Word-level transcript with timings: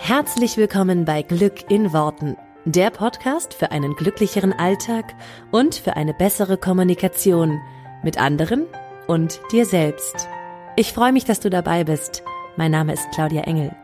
Herzlich 0.00 0.56
willkommen 0.56 1.04
bei 1.04 1.20
Glück 1.22 1.70
in 1.70 1.92
Worten, 1.92 2.36
der 2.64 2.88
Podcast 2.88 3.52
für 3.52 3.72
einen 3.72 3.94
glücklicheren 3.94 4.52
Alltag 4.52 5.14
und 5.50 5.74
für 5.74 5.96
eine 5.96 6.14
bessere 6.14 6.56
Kommunikation 6.56 7.60
mit 8.02 8.16
anderen 8.16 8.64
und 9.06 9.40
dir 9.52 9.66
selbst. 9.66 10.28
Ich 10.76 10.92
freue 10.92 11.12
mich, 11.12 11.24
dass 11.24 11.40
du 11.40 11.50
dabei 11.50 11.84
bist. 11.84 12.22
Mein 12.56 12.70
Name 12.70 12.94
ist 12.94 13.10
Claudia 13.12 13.42
Engel. 13.42 13.74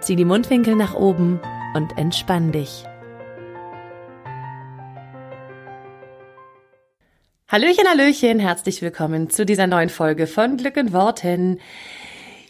Zieh 0.00 0.16
die 0.16 0.26
Mundwinkel 0.26 0.74
nach 0.74 0.94
oben 0.94 1.40
und 1.74 1.96
entspann 1.96 2.52
dich. 2.52 2.84
Hallöchen, 7.48 7.86
Hallöchen, 7.88 8.40
herzlich 8.40 8.82
willkommen 8.82 9.30
zu 9.30 9.46
dieser 9.46 9.68
neuen 9.68 9.90
Folge 9.90 10.26
von 10.26 10.56
Glück 10.56 10.76
in 10.76 10.92
Worten. 10.92 11.60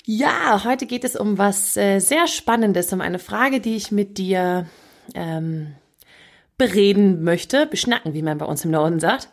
Ja, 0.05 0.65
heute 0.65 0.87
geht 0.87 1.05
es 1.05 1.15
um 1.15 1.39
was 1.39 1.77
äh, 1.77 2.01
sehr 2.01 2.27
Spannendes, 2.27 2.93
um 2.93 3.01
eine 3.01 3.21
Frage, 3.21 3.61
die 3.61 3.77
ich 3.77 3.93
mit 3.93 4.19
dir 4.19 4.67
ähm, 5.15 5.75
bereden 6.59 7.23
möchte, 7.23 7.67
beschnacken, 7.67 8.13
wie 8.13 8.23
man 8.23 8.39
bei 8.39 8.45
uns 8.45 8.65
im 8.65 8.73
Norden 8.73 8.99
sagt. 8.99 9.29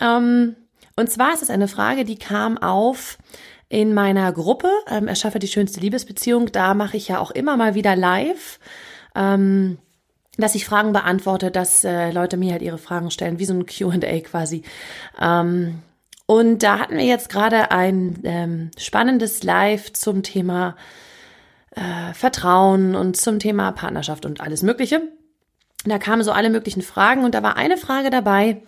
Ähm, 0.00 0.54
und 0.94 1.10
zwar 1.10 1.34
ist 1.34 1.42
es 1.42 1.50
eine 1.50 1.66
Frage, 1.66 2.04
die 2.04 2.18
kam 2.18 2.56
auf 2.56 3.18
in 3.68 3.94
meiner 3.94 4.32
Gruppe, 4.32 4.70
ähm, 4.88 5.08
Erschaffe 5.08 5.40
die 5.40 5.48
schönste 5.48 5.80
Liebesbeziehung. 5.80 6.52
Da 6.52 6.74
mache 6.74 6.96
ich 6.96 7.08
ja 7.08 7.18
auch 7.18 7.32
immer 7.32 7.56
mal 7.56 7.74
wieder 7.74 7.96
live. 7.96 8.60
Ähm, 9.16 9.78
dass 10.38 10.54
ich 10.54 10.66
Fragen 10.66 10.92
beantworte, 10.92 11.50
dass 11.50 11.82
äh, 11.82 12.10
Leute 12.10 12.36
mir 12.36 12.52
halt 12.52 12.62
ihre 12.62 12.78
Fragen 12.78 13.10
stellen, 13.10 13.38
wie 13.38 13.46
so 13.46 13.54
ein 13.54 13.66
Q&A 13.66 14.20
quasi. 14.20 14.62
Ähm, 15.20 15.82
und 16.26 16.62
da 16.62 16.80
hatten 16.80 16.96
wir 16.96 17.04
jetzt 17.04 17.28
gerade 17.28 17.70
ein 17.70 18.18
ähm, 18.24 18.70
spannendes 18.76 19.44
Live 19.44 19.92
zum 19.92 20.24
Thema 20.24 20.76
äh, 21.70 22.12
Vertrauen 22.14 22.96
und 22.96 23.16
zum 23.16 23.38
Thema 23.38 23.70
Partnerschaft 23.70 24.26
und 24.26 24.40
alles 24.40 24.62
Mögliche. 24.62 25.02
Da 25.84 25.98
kamen 25.98 26.24
so 26.24 26.32
alle 26.32 26.50
möglichen 26.50 26.82
Fragen 26.82 27.24
und 27.24 27.34
da 27.34 27.44
war 27.44 27.56
eine 27.56 27.76
Frage 27.76 28.10
dabei, 28.10 28.62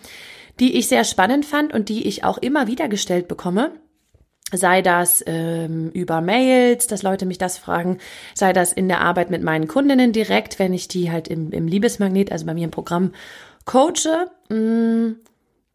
die 0.61 0.77
ich 0.77 0.89
sehr 0.89 1.03
spannend 1.03 1.47
fand 1.47 1.75
und 1.75 1.89
die 1.89 2.07
ich 2.07 2.23
auch 2.23 2.39
immer 2.39 2.69
wieder 2.69 2.89
gestellt 2.89 3.27
bekomme. 3.27 3.73
Sei 4.53 4.81
das 4.81 5.23
ähm, 5.27 5.91
über 5.91 6.21
Mails, 6.21 6.87
dass 6.87 7.03
Leute 7.03 7.27
mich 7.27 7.39
das 7.39 7.59
fragen, 7.59 7.99
sei 8.35 8.53
das 8.53 8.73
in 8.73 8.89
der 8.89 9.01
Arbeit 9.03 9.31
mit 9.31 9.43
meinen 9.43 9.69
Kundinnen 9.69 10.13
direkt, 10.13 10.59
wenn 10.59 10.73
ich 10.73 10.89
die 10.89 11.11
halt 11.11 11.29
im, 11.29 11.51
im 11.51 11.67
Liebesmagnet, 11.67 12.33
also 12.33 12.47
bei 12.47 12.55
mir 12.55 12.65
im 12.65 12.71
Programm, 12.71 13.13
coache. 13.67 14.31
Mh, 14.49 14.57
mm, 14.57 15.17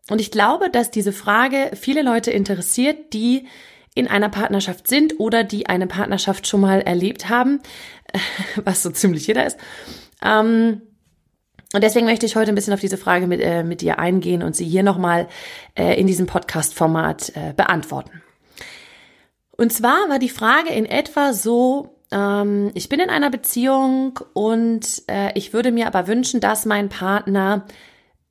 und 0.10 0.20
ich 0.20 0.32
glaube, 0.32 0.70
dass 0.70 0.92
diese 0.92 1.14
Frage 1.14 1.72
viele 1.76 2.02
Leute 2.02 2.32
interessiert, 2.32 3.14
die 3.14 3.48
in 3.96 4.08
einer 4.08 4.30
Partnerschaft 4.30 4.88
sind 4.88 5.20
oder 5.20 5.44
die 5.44 5.68
eine 5.68 5.88
Partnerschaft 5.88 6.48
schon 6.48 6.62
mal 6.62 6.82
erlebt 6.82 7.30
haben, 7.30 7.62
was 8.64 8.84
so 8.84 8.90
ziemlich 8.90 9.28
jeder 9.28 9.46
ist. 9.46 9.58
Ähm, 10.24 10.82
und 11.74 11.84
deswegen 11.84 12.06
möchte 12.06 12.26
ich 12.26 12.36
heute 12.36 12.52
ein 12.52 12.56
bisschen 12.56 12.74
auf 12.74 12.80
diese 12.80 12.98
Frage 12.98 13.28
mit, 13.28 13.42
äh, 13.42 13.64
mit 13.64 13.82
dir 13.82 13.98
eingehen 13.98 14.44
und 14.44 14.56
sie 14.56 14.66
hier 14.66 14.84
nochmal 14.84 15.28
äh, 15.76 16.00
in 16.00 16.06
diesem 16.06 16.28
Podcast-Format 16.28 17.32
äh, 17.36 17.54
beantworten. 17.56 18.22
Und 19.58 19.72
zwar 19.72 20.10
war 20.10 20.20
die 20.20 20.30
Frage 20.30 20.70
in 20.70 20.86
etwa 20.86 21.34
so, 21.34 21.96
ähm, 22.12 22.72
ich 22.76 22.90
bin 22.90 23.00
in 23.00 23.10
einer 23.10 23.32
Beziehung 23.32 24.20
und 24.34 25.04
äh, 25.08 25.32
ich 25.36 25.54
würde 25.54 25.72
mir 25.72 25.88
aber 25.88 26.08
wünschen, 26.08 26.40
dass 26.40 26.66
mein 26.66 26.90
Partner 26.90 27.66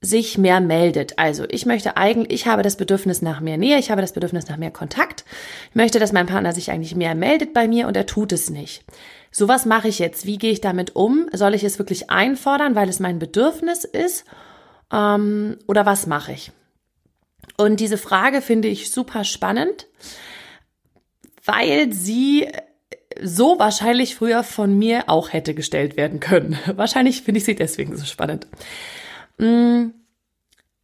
sich 0.03 0.37
mehr 0.37 0.61
meldet. 0.61 1.19
Also 1.19 1.45
ich 1.49 1.65
möchte 1.65 1.97
eigentlich, 1.97 2.33
ich 2.33 2.47
habe 2.47 2.63
das 2.63 2.77
Bedürfnis 2.77 3.23
nach 3.23 3.41
mehr 3.41 3.57
Nähe, 3.57 3.79
ich 3.79 3.91
habe 3.91 4.03
das 4.03 4.13
Bedürfnis 4.13 4.49
nach 4.49 4.57
mehr 4.57 4.73
Kontakt. 4.73 5.25
Ich 5.71 5.77
möchte, 5.77 6.01
dass 6.01 6.13
mein 6.13 6.27
Partner 6.27 6.53
sich 6.53 6.71
eigentlich 6.71 6.97
mehr 6.97 7.15
meldet 7.15 7.55
bei 7.55 7.69
mir 7.69 7.87
und 7.87 7.97
er 7.97 8.07
tut 8.07 8.33
es 8.33 8.51
nicht. 8.51 8.85
So 9.31 9.47
was 9.47 9.65
mache 9.65 9.89
ich 9.89 10.01
jetzt? 10.01 10.27
Wie 10.27 10.39
gehe 10.39 10.51
ich 10.51 10.61
damit 10.61 10.97
um? 10.97 11.29
Soll 11.33 11.55
ich 11.55 11.63
es 11.63 11.79
wirklich 11.79 12.11
einfordern, 12.11 12.75
weil 12.75 12.89
es 12.89 12.99
mein 12.99 13.21
Bedürfnis 13.21 13.85
ist? 13.85 14.25
Ähm, 14.93 15.57
oder 15.69 15.87
was 15.87 16.07
mache 16.09 16.33
ich? 16.33 16.51
Und 17.57 17.79
diese 17.79 17.97
Frage 17.97 18.43
finde 18.43 18.69
ich 18.69 18.91
super 18.91 19.23
spannend, 19.23 19.87
weil 21.45 21.93
sie 21.93 22.49
so 23.21 23.59
wahrscheinlich 23.59 24.17
früher 24.17 24.43
von 24.43 24.77
mir 24.77 25.09
auch 25.09 25.33
hätte 25.33 25.55
gestellt 25.55 25.97
werden 25.97 26.19
können. 26.19 26.59
Wahrscheinlich 26.77 27.23
finde 27.23 27.39
ich 27.39 27.45
sie 27.45 27.55
deswegen 27.55 27.97
so 27.97 28.05
spannend. 28.05 28.47
Mm, 29.43 29.91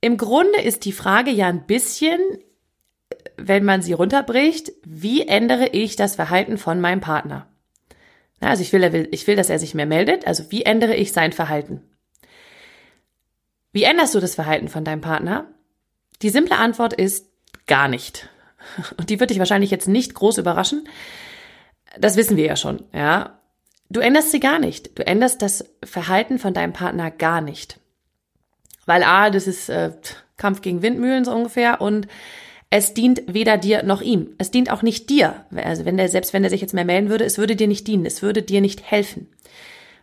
Im 0.01 0.17
Grunde 0.17 0.61
ist 0.61 0.85
die 0.85 0.93
Frage 0.93 1.31
ja 1.31 1.47
ein 1.47 1.67
bisschen, 1.67 2.21
wenn 3.37 3.65
man 3.65 3.83
sie 3.83 3.93
runterbricht, 3.93 4.73
wie 4.85 5.29
ändere 5.29 5.69
ich 5.69 5.95
das 5.95 6.17
Verhalten 6.17 6.59
von 6.59 6.81
meinem 6.81 7.01
Partner? 7.01 7.47
Also 8.41 8.63
ich 8.63 8.73
will, 8.73 9.09
ich 9.13 9.27
will, 9.27 9.37
dass 9.37 9.51
er 9.51 9.61
sich 9.61 9.75
mehr 9.75 9.87
meldet. 9.87 10.27
Also 10.27 10.51
wie 10.51 10.65
ändere 10.65 10.97
ich 10.97 11.13
sein 11.13 11.33
Verhalten? 11.33 11.83
Wie 13.73 13.85
änderst 13.85 14.15
du 14.15 14.21
das 14.21 14.35
Verhalten 14.35 14.69
von 14.69 14.85
deinem 14.85 15.03
Partner? 15.03 15.47
Die 16.23 16.31
simple 16.31 16.57
Antwort 16.57 16.93
ist 16.93 17.31
gar 17.67 17.87
nicht. 17.87 18.29
Und 18.97 19.11
die 19.11 19.21
wird 19.21 19.31
dich 19.31 19.39
wahrscheinlich 19.39 19.71
jetzt 19.71 19.87
nicht 19.87 20.15
groß 20.15 20.39
überraschen. 20.39 20.89
Das 21.99 22.17
wissen 22.17 22.37
wir 22.37 22.45
ja 22.45 22.57
schon, 22.57 22.85
ja. 22.93 23.41
Du 23.89 24.01
änderst 24.01 24.33
sie 24.33 24.41
gar 24.41 24.59
nicht. 24.59 24.99
Du 24.99 25.07
änderst 25.07 25.43
das 25.43 25.65
Verhalten 25.85 26.41
von 26.41 26.55
deinem 26.55 26.73
Partner 26.73 27.11
gar 27.11 27.41
nicht. 27.41 27.79
Weil 28.89 29.03
A, 29.03 29.29
das 29.29 29.47
ist 29.47 29.69
äh, 29.69 29.93
Kampf 30.39 30.63
gegen 30.63 30.81
Windmühlen 30.81 31.27
so 31.27 31.33
ungefähr 31.33 31.83
und 31.83 32.09
es 32.71 32.95
dient 32.95 33.23
weder 33.27 33.59
dir 33.59 33.83
noch 33.83 34.01
ihm. 34.01 34.35
Es 34.39 34.51
dient 34.51 34.71
auch 34.71 34.81
nicht 34.81 35.11
dir. 35.11 35.45
Also 35.55 35.85
wenn 35.85 35.99
der, 35.99 36.09
selbst 36.09 36.33
wenn 36.33 36.43
er 36.43 36.49
sich 36.49 36.63
jetzt 36.63 36.73
mehr 36.73 36.87
melden 36.87 37.11
würde, 37.11 37.25
es 37.25 37.37
würde 37.37 37.55
dir 37.55 37.69
nicht 37.69 37.87
dienen, 37.87 38.07
es 38.07 38.23
würde 38.23 38.43
dir 38.43 38.63
nicht 38.63 38.91
helfen. 38.91 39.29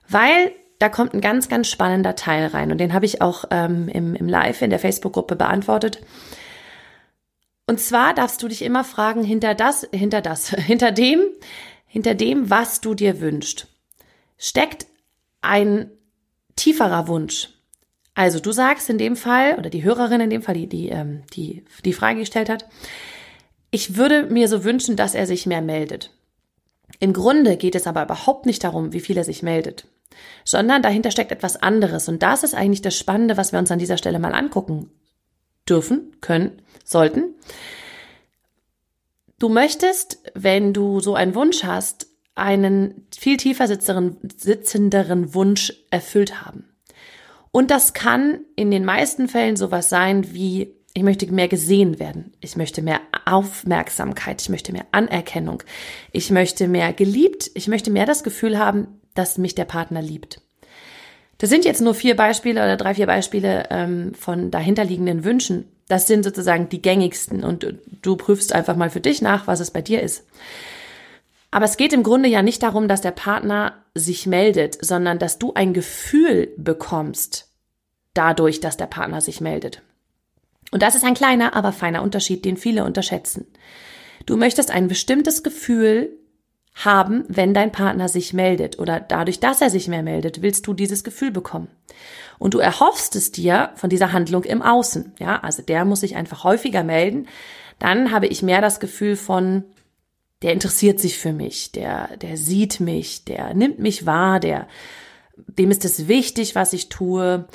Weil 0.08 0.52
da 0.78 0.90
kommt 0.90 1.16
ein 1.16 1.22
ganz, 1.22 1.50
ganz 1.50 1.68
spannender 1.68 2.16
Teil 2.16 2.46
rein 2.48 2.72
und 2.72 2.78
den 2.78 2.94
habe 2.94 3.06
ich 3.06 3.22
auch 3.22 3.46
ähm, 3.50 3.88
im, 3.88 4.14
im 4.14 4.30
Live 4.30 4.62
in 4.62 4.70
der 4.70 4.80
Facebook-Gruppe 4.80 5.36
beantwortet. 5.36 6.02
Und 7.66 7.80
zwar 7.80 8.14
darfst 8.14 8.44
du 8.44 8.48
dich 8.48 8.62
immer 8.62 8.84
fragen, 8.84 9.24
hinter 9.24 9.56
das, 9.56 9.88
hinter 9.92 10.22
das, 10.22 10.50
hinter 10.50 10.92
dem, 10.92 11.22
hinter 11.88 12.14
dem, 12.14 12.52
was 12.52 12.82
du 12.82 12.94
dir 12.94 13.20
wünschst, 13.20 13.68
steckt 14.38 14.86
ein 15.42 15.90
tieferer 16.56 17.08
Wunsch. 17.08 17.55
Also 18.16 18.40
du 18.40 18.54
sagst 18.54 18.90
in 18.90 18.98
dem 18.98 19.18
Fall, 19.18 19.56
oder 19.60 19.70
die 19.70 19.84
Hörerin 19.84 20.22
in 20.22 20.30
dem 20.30 20.42
Fall, 20.42 20.56
die 20.56 20.68
die, 20.68 20.90
ähm, 20.90 21.24
die, 21.34 21.66
die 21.84 21.94
Frage 21.94 22.22
gestellt 22.22 22.50
hat, 22.50 22.66
ich 23.72 23.98
würde 23.98 24.24
mir 24.24 24.48
so 24.48 24.64
wünschen, 24.64 24.96
dass 24.96 25.16
er 25.16 25.28
sich 25.28 25.46
mehr 25.46 25.62
meldet. 25.62 26.12
Im 27.00 27.12
Grunde 27.12 27.58
geht 27.58 27.76
es 27.76 27.88
aber 27.88 28.04
überhaupt 28.04 28.46
nicht 28.46 28.64
darum, 28.64 28.94
wie 28.94 29.02
viel 29.02 29.18
er 29.18 29.26
sich 29.26 29.44
meldet, 29.44 29.86
sondern 30.46 30.82
dahinter 30.82 31.12
steckt 31.12 31.34
etwas 31.34 31.62
anderes. 31.62 32.08
Und 32.08 32.24
das 32.24 32.44
ist 32.44 32.56
eigentlich 32.56 32.82
das 32.82 32.98
Spannende, 32.98 33.36
was 33.36 33.52
wir 33.52 33.60
uns 33.60 33.70
an 33.70 33.80
dieser 33.80 33.98
Stelle 33.98 34.20
mal 34.20 34.34
angucken 34.34 34.90
dürfen, 35.68 36.16
können, 36.22 36.62
sollten. 36.86 37.36
Du 39.40 39.50
möchtest, 39.50 40.20
wenn 40.34 40.72
du 40.72 41.02
so 41.02 41.16
einen 41.16 41.36
Wunsch 41.36 41.66
hast, 41.66 42.08
einen 42.34 43.08
viel 43.14 43.36
tiefer 43.36 43.68
sitzenderen 43.68 45.34
Wunsch 45.34 45.74
erfüllt 45.90 46.46
haben. 46.46 46.75
Und 47.56 47.72
das 47.72 47.94
kann 47.94 48.42
in 48.58 48.70
den 48.70 48.84
meisten 48.84 49.30
Fällen 49.30 49.56
sowas 49.56 49.88
sein 49.88 50.34
wie, 50.34 50.76
ich 50.94 51.04
möchte 51.04 51.26
mehr 51.32 51.48
gesehen 51.48 52.00
werden, 52.00 52.34
ich 52.42 52.58
möchte 52.58 52.82
mehr 52.82 53.00
Aufmerksamkeit, 53.24 54.42
ich 54.42 54.50
möchte 54.50 54.74
mehr 54.74 54.86
Anerkennung, 54.92 55.64
ich 56.12 56.32
möchte 56.32 56.68
mehr 56.68 56.92
geliebt, 56.92 57.50
ich 57.54 57.70
möchte 57.70 57.92
mehr 57.92 58.06
das 58.06 58.26
Gefühl 58.26 58.60
haben, 58.60 59.00
dass 59.14 59.38
mich 59.38 59.56
der 59.56 59.64
Partner 59.64 60.02
liebt. 60.02 60.42
Das 61.38 61.50
sind 61.50 61.64
jetzt 61.64 61.80
nur 61.80 61.94
vier 61.94 62.18
Beispiele 62.18 62.62
oder 62.62 62.76
drei, 62.76 62.94
vier 62.94 63.08
Beispiele 63.08 63.68
ähm, 63.70 64.14
von 64.16 64.52
dahinterliegenden 64.52 65.24
Wünschen. 65.24 65.64
Das 65.88 66.08
sind 66.08 66.26
sozusagen 66.26 66.68
die 66.68 66.82
gängigsten 66.82 67.46
und 67.46 67.74
du 68.02 68.18
prüfst 68.18 68.52
einfach 68.52 68.76
mal 68.76 68.90
für 68.90 69.00
dich 69.00 69.22
nach, 69.22 69.48
was 69.48 69.62
es 69.62 69.72
bei 69.72 69.82
dir 69.82 70.02
ist. 70.02 70.26
Aber 71.52 71.66
es 71.66 71.78
geht 71.78 71.94
im 71.94 72.04
Grunde 72.04 72.28
ja 72.28 72.42
nicht 72.42 72.64
darum, 72.64 72.88
dass 72.88 73.02
der 73.02 73.12
Partner 73.12 73.74
sich 73.94 74.28
meldet, 74.28 74.84
sondern 74.84 75.20
dass 75.20 75.40
du 75.40 75.54
ein 75.54 75.74
Gefühl 75.74 76.54
bekommst 76.58 77.50
dadurch, 78.14 78.60
dass 78.60 78.78
der 78.78 78.88
Partner 78.88 79.22
sich 79.22 79.42
meldet. 79.42 79.82
Und 80.72 80.82
das 80.82 80.96
ist 80.96 81.06
ein 81.06 81.14
kleiner, 81.14 81.56
aber 81.56 81.72
feiner 81.72 82.02
Unterschied, 82.02 82.44
den 82.44 82.58
viele 82.58 82.84
unterschätzen. 82.84 83.46
Du 84.26 84.36
möchtest 84.36 84.72
ein 84.72 84.88
bestimmtes 84.88 85.44
Gefühl 85.44 86.18
haben, 86.74 87.24
wenn 87.30 87.54
dein 87.54 87.72
Partner 87.72 88.10
sich 88.10 88.34
meldet 88.34 88.80
oder 88.80 89.00
dadurch, 89.00 89.40
dass 89.40 89.62
er 89.62 89.70
sich 89.70 89.88
mehr 89.88 90.04
meldet, 90.04 90.42
willst 90.42 90.68
du 90.68 90.74
dieses 90.74 91.04
Gefühl 91.04 91.32
bekommen. 91.32 91.70
Und 92.38 92.54
du 92.54 92.60
erhoffst 92.60 93.16
es 93.16 93.32
dir 93.32 93.70
von 93.76 93.90
dieser 93.90 94.12
Handlung 94.12 94.44
im 94.44 94.62
Außen. 94.62 95.14
Ja, 95.20 95.40
also 95.40 95.62
der 95.62 95.86
muss 95.86 96.02
sich 96.02 96.18
einfach 96.18 96.44
häufiger 96.44 96.84
melden. 96.84 97.28
Dann 97.80 98.12
habe 98.12 98.28
ich 98.28 98.44
mehr 98.44 98.60
das 98.60 98.82
Gefühl 98.82 99.16
von, 99.16 99.64
der 100.42 100.54
interessiert 100.54 101.00
sich 101.00 101.18
für 101.18 101.34
mich, 101.34 101.72
der, 101.72 102.18
der 102.18 102.38
sieht 102.38 102.80
mich, 102.80 103.26
der 103.26 103.54
nimmt 103.54 103.80
mich 103.80 104.06
wahr, 104.06 104.40
der, 104.40 104.68
dem 105.36 105.72
ist 105.72 105.86
es 105.86 106.08
wichtig, 106.08 106.56
was 106.56 106.74
ich 106.74 106.90
tue. 106.90 107.48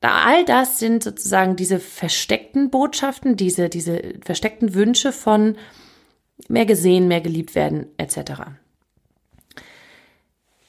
All 0.00 0.44
das 0.44 0.78
sind 0.78 1.02
sozusagen 1.02 1.56
diese 1.56 1.78
versteckten 1.78 2.70
Botschaften, 2.70 3.36
diese, 3.36 3.68
diese 3.68 4.14
versteckten 4.22 4.74
Wünsche 4.74 5.12
von 5.12 5.56
mehr 6.48 6.66
gesehen, 6.66 7.08
mehr 7.08 7.20
geliebt 7.20 7.54
werden, 7.54 7.86
etc. 7.98 8.32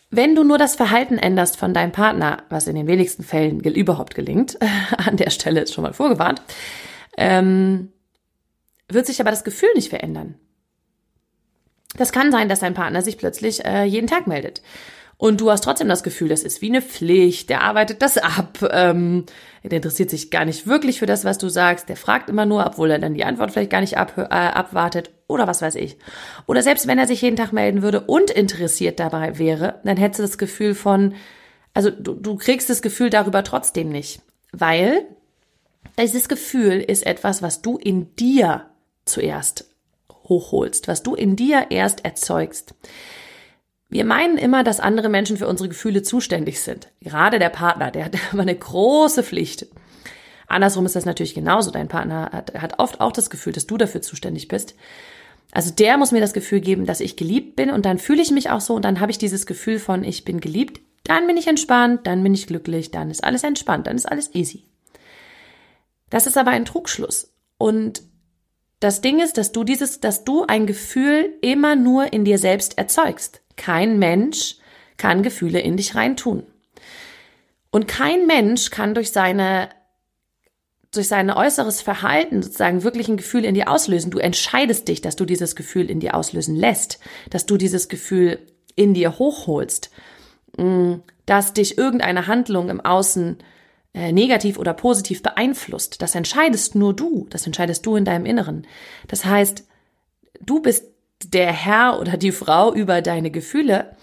wenn 0.09 0.35
du 0.35 0.43
nur 0.43 0.57
das 0.57 0.75
Verhalten 0.75 1.17
änderst 1.17 1.55
von 1.55 1.73
deinem 1.73 1.93
Partner, 1.93 2.43
was 2.49 2.67
in 2.67 2.75
den 2.75 2.87
wenigsten 2.87 3.23
Fällen 3.23 3.61
überhaupt 3.61 4.13
gelingt, 4.13 4.57
an 4.97 5.15
der 5.15 5.29
Stelle 5.29 5.61
ist 5.61 5.73
schon 5.73 5.83
mal 5.83 5.93
vorgewarnt, 5.93 6.41
ähm, 7.17 7.93
wird 8.89 9.05
sich 9.05 9.21
aber 9.21 9.31
das 9.31 9.45
Gefühl 9.45 9.69
nicht 9.75 9.89
verändern. 9.89 10.35
Das 12.01 12.11
kann 12.11 12.31
sein, 12.31 12.49
dass 12.49 12.61
dein 12.61 12.73
Partner 12.73 13.03
sich 13.03 13.19
plötzlich 13.19 13.63
äh, 13.63 13.83
jeden 13.83 14.07
Tag 14.07 14.25
meldet. 14.25 14.63
Und 15.17 15.39
du 15.39 15.51
hast 15.51 15.63
trotzdem 15.63 15.87
das 15.87 16.01
Gefühl, 16.01 16.29
das 16.29 16.41
ist 16.41 16.59
wie 16.63 16.69
eine 16.69 16.81
Pflicht, 16.81 17.51
der 17.51 17.61
arbeitet 17.61 18.01
das 18.01 18.17
ab, 18.17 18.57
ähm, 18.71 19.27
der 19.63 19.73
interessiert 19.73 20.09
sich 20.09 20.31
gar 20.31 20.43
nicht 20.43 20.65
wirklich 20.65 20.97
für 20.97 21.05
das, 21.05 21.25
was 21.25 21.37
du 21.37 21.47
sagst, 21.47 21.89
der 21.89 21.97
fragt 21.97 22.27
immer 22.27 22.47
nur, 22.47 22.65
obwohl 22.65 22.89
er 22.89 22.97
dann 22.97 23.13
die 23.13 23.23
Antwort 23.23 23.51
vielleicht 23.51 23.69
gar 23.69 23.81
nicht 23.81 23.99
ab, 23.99 24.17
äh, 24.17 24.23
abwartet 24.23 25.11
oder 25.27 25.45
was 25.45 25.61
weiß 25.61 25.75
ich. 25.75 25.97
Oder 26.47 26.63
selbst 26.63 26.87
wenn 26.87 26.97
er 26.97 27.05
sich 27.05 27.21
jeden 27.21 27.35
Tag 27.35 27.53
melden 27.53 27.83
würde 27.83 28.01
und 28.01 28.31
interessiert 28.31 28.99
dabei 28.99 29.37
wäre, 29.37 29.79
dann 29.83 29.97
hättest 29.97 30.17
du 30.17 30.23
das 30.23 30.39
Gefühl 30.39 30.73
von, 30.73 31.13
also 31.75 31.91
du, 31.91 32.15
du 32.15 32.35
kriegst 32.35 32.71
das 32.71 32.81
Gefühl 32.81 33.11
darüber 33.11 33.43
trotzdem 33.43 33.89
nicht, 33.89 34.23
weil 34.51 35.05
dieses 35.99 36.27
Gefühl 36.27 36.81
ist 36.81 37.05
etwas, 37.05 37.43
was 37.43 37.61
du 37.61 37.77
in 37.77 38.15
dir 38.15 38.65
zuerst 39.05 39.70
hochholst, 40.31 40.87
was 40.87 41.03
du 41.03 41.13
in 41.13 41.35
dir 41.35 41.67
erst 41.69 42.05
erzeugst. 42.05 42.73
Wir 43.89 44.05
meinen 44.05 44.37
immer, 44.37 44.63
dass 44.63 44.79
andere 44.79 45.09
Menschen 45.09 45.35
für 45.35 45.47
unsere 45.47 45.67
Gefühle 45.67 46.01
zuständig 46.01 46.61
sind. 46.61 46.87
Gerade 47.01 47.39
der 47.39 47.49
Partner, 47.49 47.91
der 47.91 48.05
hat 48.05 48.15
immer 48.31 48.43
eine 48.43 48.55
große 48.55 49.21
Pflicht. 49.21 49.67
Andersrum 50.47 50.85
ist 50.85 50.95
das 50.95 51.05
natürlich 51.05 51.35
genauso. 51.35 51.71
Dein 51.71 51.89
Partner 51.89 52.29
hat, 52.31 52.53
hat 52.53 52.79
oft 52.79 53.01
auch 53.01 53.11
das 53.11 53.29
Gefühl, 53.29 53.51
dass 53.51 53.67
du 53.67 53.77
dafür 53.77 54.01
zuständig 54.01 54.47
bist. 54.47 54.75
Also 55.51 55.71
der 55.71 55.97
muss 55.97 56.13
mir 56.13 56.21
das 56.21 56.31
Gefühl 56.31 56.61
geben, 56.61 56.85
dass 56.85 57.01
ich 57.01 57.17
geliebt 57.17 57.57
bin 57.57 57.69
und 57.69 57.85
dann 57.85 57.99
fühle 57.99 58.21
ich 58.21 58.31
mich 58.31 58.49
auch 58.49 58.61
so 58.61 58.75
und 58.75 58.85
dann 58.85 59.01
habe 59.01 59.11
ich 59.11 59.17
dieses 59.17 59.45
Gefühl 59.45 59.79
von, 59.79 60.05
ich 60.05 60.23
bin 60.23 60.39
geliebt. 60.39 60.79
Dann 61.03 61.27
bin 61.27 61.35
ich 61.35 61.47
entspannt, 61.47 62.07
dann 62.07 62.23
bin 62.23 62.33
ich 62.33 62.47
glücklich, 62.47 62.91
dann 62.91 63.11
ist 63.11 63.23
alles 63.23 63.43
entspannt, 63.43 63.87
dann 63.87 63.97
ist 63.97 64.09
alles 64.09 64.33
easy. 64.33 64.63
Das 66.09 66.27
ist 66.27 66.37
aber 66.37 66.51
ein 66.51 66.65
Trugschluss. 66.65 67.33
Und 67.57 68.03
das 68.81 68.99
Ding 68.99 69.19
ist, 69.21 69.37
dass 69.37 69.51
du 69.51 69.63
dieses, 69.63 70.01
dass 70.01 70.25
du 70.25 70.43
ein 70.45 70.65
Gefühl 70.65 71.37
immer 71.41 71.75
nur 71.75 72.11
in 72.11 72.25
dir 72.25 72.39
selbst 72.39 72.77
erzeugst. 72.77 73.41
Kein 73.55 73.99
Mensch 73.99 74.57
kann 74.97 75.23
Gefühle 75.23 75.59
in 75.59 75.77
dich 75.77 75.95
reintun. 75.95 76.43
Und 77.69 77.87
kein 77.87 78.25
Mensch 78.27 78.71
kann 78.71 78.93
durch 78.93 79.11
seine 79.11 79.69
durch 80.93 81.07
sein 81.07 81.31
äußeres 81.31 81.81
Verhalten 81.81 82.43
sozusagen 82.43 82.83
wirklich 82.83 83.07
ein 83.07 83.15
Gefühl 83.15 83.45
in 83.45 83.53
dir 83.53 83.69
auslösen. 83.69 84.11
Du 84.11 84.17
entscheidest 84.17 84.89
dich, 84.89 84.99
dass 84.99 85.15
du 85.15 85.23
dieses 85.23 85.55
Gefühl 85.55 85.89
in 85.89 86.01
dir 86.01 86.15
auslösen 86.15 86.53
lässt, 86.53 86.99
dass 87.29 87.45
du 87.45 87.55
dieses 87.55 87.87
Gefühl 87.87 88.39
in 88.75 88.93
dir 88.93 89.17
hochholst, 89.17 89.89
mm, 90.57 90.95
dass 91.25 91.53
dich 91.53 91.77
irgendeine 91.77 92.27
Handlung 92.27 92.69
im 92.69 92.81
Außen 92.81 93.37
äh, 93.93 94.11
negativ 94.11 94.57
oder 94.57 94.73
positiv 94.73 95.21
beeinflusst. 95.21 96.01
Das 96.01 96.15
entscheidest 96.15 96.75
nur 96.75 96.95
du, 96.95 97.27
das 97.29 97.45
entscheidest 97.45 97.85
du 97.85 97.95
in 97.95 98.05
deinem 98.05 98.25
Inneren. 98.25 98.65
Das 99.07 99.25
heißt, 99.25 99.65
du 100.39 100.61
bist 100.61 100.85
der 101.25 101.51
Herr 101.51 101.99
oder 101.99 102.17
die 102.17 102.31
Frau 102.31 102.73
über 102.73 103.01
deine 103.01 103.31
Gefühle. 103.31 103.95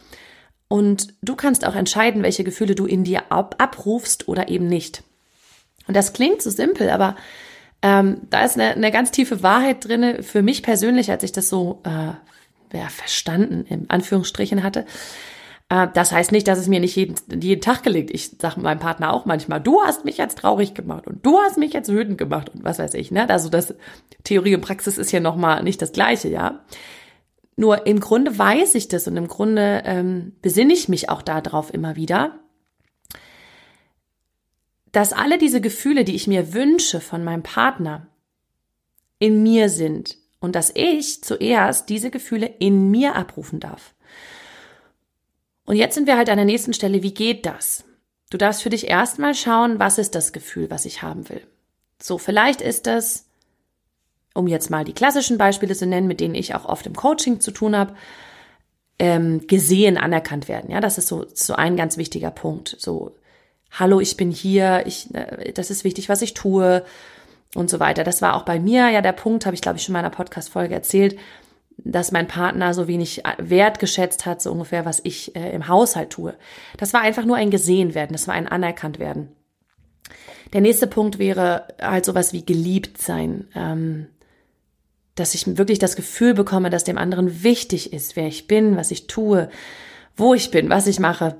Und 0.68 1.14
du 1.22 1.34
kannst 1.34 1.66
auch 1.66 1.74
entscheiden, 1.74 2.22
welche 2.22 2.44
Gefühle 2.44 2.74
du 2.74 2.84
in 2.84 3.02
dir 3.02 3.32
ab 3.32 3.54
abrufst 3.58 4.28
oder 4.28 4.48
eben 4.48 4.66
nicht. 4.66 5.02
Und 5.86 5.96
das 5.96 6.12
klingt 6.12 6.42
so 6.42 6.50
simpel, 6.50 6.90
aber 6.90 7.16
ähm, 7.80 8.20
da 8.28 8.44
ist 8.44 8.56
eine, 8.56 8.74
eine 8.74 8.90
ganz 8.90 9.10
tiefe 9.10 9.42
Wahrheit 9.42 9.86
drinne 9.86 10.22
für 10.22 10.42
mich 10.42 10.62
persönlich, 10.62 11.10
als 11.10 11.22
ich 11.22 11.32
das 11.32 11.48
so 11.48 11.80
äh, 11.84 12.76
ja, 12.76 12.88
verstanden, 12.88 13.64
in 13.66 13.88
Anführungsstrichen 13.88 14.62
hatte. 14.62 14.84
Äh, 15.68 15.88
das 15.94 16.12
heißt 16.12 16.32
nicht, 16.32 16.48
dass 16.48 16.58
es 16.58 16.68
mir 16.68 16.80
nicht 16.80 16.96
jeden, 16.96 17.16
jeden 17.40 17.60
Tag 17.60 17.82
gelingt. 17.82 18.10
Ich 18.10 18.36
sage 18.40 18.60
meinem 18.60 18.78
Partner 18.78 19.12
auch 19.12 19.26
manchmal, 19.26 19.60
du 19.60 19.82
hast 19.82 20.04
mich 20.04 20.18
jetzt 20.18 20.38
traurig 20.38 20.74
gemacht 20.74 21.06
und 21.06 21.24
du 21.24 21.38
hast 21.38 21.58
mich 21.58 21.72
jetzt 21.72 21.90
wütend 21.90 22.18
gemacht 22.18 22.50
und 22.50 22.64
was 22.64 22.78
weiß 22.78 22.94
ich. 22.94 23.10
Ne? 23.10 23.28
Also 23.28 23.48
das 23.48 23.74
Theorie 24.24 24.54
und 24.54 24.62
Praxis 24.62 24.98
ist 24.98 25.12
ja 25.12 25.20
nochmal 25.20 25.62
nicht 25.62 25.82
das 25.82 25.92
Gleiche, 25.92 26.28
ja. 26.28 26.64
Nur 27.56 27.86
im 27.86 27.98
Grunde 27.98 28.38
weiß 28.38 28.76
ich 28.76 28.86
das 28.88 29.08
und 29.08 29.16
im 29.16 29.26
Grunde 29.26 29.82
ähm, 29.84 30.36
besinne 30.42 30.72
ich 30.72 30.88
mich 30.88 31.08
auch 31.08 31.22
darauf 31.22 31.74
immer 31.74 31.96
wieder, 31.96 32.38
dass 34.92 35.12
alle 35.12 35.38
diese 35.38 35.60
Gefühle, 35.60 36.04
die 36.04 36.14
ich 36.14 36.28
mir 36.28 36.54
wünsche 36.54 37.00
von 37.00 37.24
meinem 37.24 37.42
Partner, 37.42 38.06
in 39.18 39.42
mir 39.42 39.68
sind 39.68 40.16
und 40.38 40.54
dass 40.54 40.70
ich 40.72 41.24
zuerst 41.24 41.88
diese 41.88 42.10
Gefühle 42.10 42.46
in 42.46 42.92
mir 42.92 43.16
abrufen 43.16 43.58
darf. 43.58 43.94
Und 45.68 45.76
jetzt 45.76 45.94
sind 45.94 46.06
wir 46.06 46.16
halt 46.16 46.30
an 46.30 46.38
der 46.38 46.46
nächsten 46.46 46.72
Stelle, 46.72 47.02
wie 47.02 47.12
geht 47.12 47.44
das? 47.44 47.84
Du 48.30 48.38
darfst 48.38 48.62
für 48.62 48.70
dich 48.70 48.88
erstmal 48.88 49.34
schauen, 49.34 49.78
was 49.78 49.98
ist 49.98 50.14
das 50.14 50.32
Gefühl, 50.32 50.70
was 50.70 50.86
ich 50.86 51.02
haben 51.02 51.28
will. 51.28 51.46
So, 52.00 52.16
vielleicht 52.16 52.62
ist 52.62 52.86
das 52.86 53.26
um 54.32 54.46
jetzt 54.46 54.70
mal 54.70 54.84
die 54.84 54.94
klassischen 54.94 55.36
Beispiele 55.36 55.74
zu 55.74 55.84
nennen, 55.84 56.06
mit 56.06 56.20
denen 56.20 56.34
ich 56.34 56.54
auch 56.54 56.64
oft 56.64 56.86
im 56.86 56.94
Coaching 56.94 57.40
zu 57.40 57.50
tun 57.50 57.76
habe, 57.76 57.94
ähm, 58.98 59.46
gesehen, 59.46 59.98
anerkannt 59.98 60.48
werden. 60.48 60.70
Ja, 60.70 60.80
das 60.80 60.96
ist 60.96 61.08
so, 61.08 61.26
so 61.34 61.52
ein 61.52 61.76
ganz 61.76 61.98
wichtiger 61.98 62.30
Punkt. 62.30 62.76
So, 62.78 63.14
hallo, 63.70 64.00
ich 64.00 64.16
bin 64.16 64.30
hier, 64.30 64.84
ich, 64.86 65.14
äh, 65.14 65.52
das 65.52 65.70
ist 65.70 65.84
wichtig, 65.84 66.08
was 66.08 66.22
ich 66.22 66.32
tue 66.32 66.82
und 67.54 67.68
so 67.68 67.78
weiter. 67.78 68.04
Das 68.04 68.22
war 68.22 68.36
auch 68.36 68.44
bei 68.44 68.58
mir 68.58 68.88
ja 68.88 69.02
der 69.02 69.12
Punkt, 69.12 69.44
habe 69.44 69.54
ich 69.54 69.60
glaube 69.60 69.76
ich 69.76 69.82
schon 69.82 69.94
in 69.94 70.00
meiner 70.00 70.10
Podcast-Folge 70.10 70.74
erzählt, 70.74 71.18
dass 71.78 72.12
mein 72.12 72.26
Partner 72.26 72.74
so 72.74 72.88
wenig 72.88 73.24
äh, 73.24 73.34
wertgeschätzt 73.38 74.26
hat, 74.26 74.42
so 74.42 74.52
ungefähr, 74.52 74.84
was 74.84 75.00
ich 75.02 75.34
äh, 75.34 75.54
im 75.54 75.68
Haushalt 75.68 76.10
tue. 76.10 76.34
Das 76.76 76.92
war 76.92 77.00
einfach 77.00 77.24
nur 77.24 77.36
ein 77.36 77.50
gesehen 77.50 77.94
werden, 77.94 78.12
das 78.12 78.28
war 78.28 78.34
ein 78.34 78.48
anerkannt 78.48 78.98
werden. 78.98 79.28
Der 80.52 80.60
nächste 80.60 80.86
Punkt 80.86 81.18
wäre 81.18 81.68
halt 81.80 82.04
sowas 82.04 82.32
wie 82.32 82.44
geliebt 82.44 82.98
sein. 82.98 83.48
Ähm, 83.54 84.06
dass 85.18 85.34
ich 85.34 85.58
wirklich 85.58 85.78
das 85.78 85.96
Gefühl 85.96 86.34
bekomme, 86.34 86.70
dass 86.70 86.84
dem 86.84 86.98
anderen 86.98 87.42
wichtig 87.42 87.92
ist, 87.92 88.16
wer 88.16 88.26
ich 88.26 88.46
bin, 88.46 88.76
was 88.76 88.90
ich 88.90 89.06
tue, 89.06 89.50
wo 90.16 90.34
ich 90.34 90.50
bin, 90.50 90.70
was 90.70 90.86
ich 90.86 91.00
mache, 91.00 91.36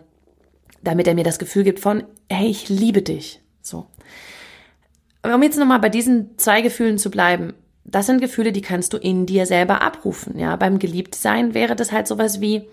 damit 0.82 1.06
er 1.06 1.14
mir 1.14 1.25
das 1.25 1.38
Gefühl 1.38 1.64
gibt 1.64 1.81
von, 1.81 2.05
hey, 2.29 2.49
ich 2.49 2.69
liebe 2.69 3.02
dich. 3.02 3.40
So. 3.62 3.87
Um 5.23 5.43
jetzt 5.43 5.58
nochmal 5.58 5.81
bei 5.81 5.88
diesen 5.88 6.37
zwei 6.38 6.61
Gefühlen 6.61 6.99
zu 6.99 7.11
bleiben, 7.11 7.55
das 7.90 8.06
sind 8.06 8.20
Gefühle, 8.20 8.52
die 8.52 8.61
kannst 8.61 8.93
du 8.93 8.99
in 8.99 9.25
dir 9.25 9.46
selber 9.46 9.81
abrufen. 9.81 10.38
Ja, 10.38 10.56
beim 10.56 10.79
Geliebtsein 10.79 11.55
wäre 11.55 11.75
das 11.75 11.90
halt 11.90 12.06
sowas 12.06 12.40
wie, 12.40 12.69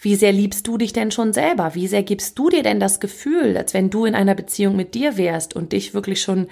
wie 0.00 0.16
sehr 0.16 0.32
liebst 0.32 0.66
du 0.66 0.76
dich 0.76 0.92
denn 0.92 1.10
schon 1.10 1.32
selber? 1.32 1.74
Wie 1.74 1.88
sehr 1.88 2.02
gibst 2.02 2.38
du 2.38 2.50
dir 2.50 2.62
denn 2.62 2.78
das 2.78 3.00
Gefühl, 3.00 3.56
als 3.56 3.72
wenn 3.72 3.88
du 3.88 4.04
in 4.04 4.14
einer 4.14 4.34
Beziehung 4.34 4.76
mit 4.76 4.94
dir 4.94 5.16
wärst 5.16 5.56
und 5.56 5.72
dich 5.72 5.94
wirklich 5.94 6.20
schon 6.20 6.48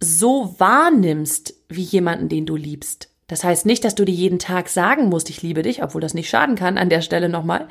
so 0.00 0.54
wahrnimmst 0.58 1.54
wie 1.68 1.82
jemanden, 1.82 2.28
den 2.28 2.46
du 2.46 2.54
liebst. 2.54 3.08
Das 3.26 3.42
heißt 3.42 3.66
nicht, 3.66 3.84
dass 3.84 3.94
du 3.94 4.04
dir 4.04 4.14
jeden 4.14 4.38
Tag 4.38 4.68
sagen 4.68 5.08
musst, 5.08 5.30
ich 5.30 5.42
liebe 5.42 5.62
dich, 5.62 5.82
obwohl 5.82 6.00
das 6.00 6.14
nicht 6.14 6.28
schaden 6.28 6.56
kann 6.56 6.78
an 6.78 6.90
der 6.90 7.00
Stelle 7.00 7.28
nochmal. 7.28 7.68